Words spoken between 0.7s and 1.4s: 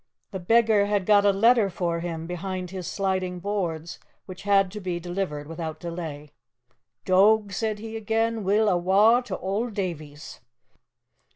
had got a